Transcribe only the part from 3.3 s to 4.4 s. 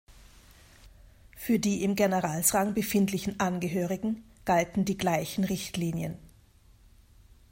Angehörigen